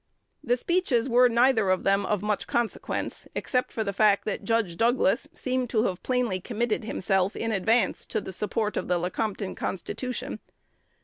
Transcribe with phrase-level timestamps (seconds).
[0.43, 4.75] The speeches were neither of them of much consequence, except for the fact that Judge
[4.75, 9.53] Douglas seemed to have plainly committed himself in advance to the support of the Lecompton
[9.53, 10.39] Constitution.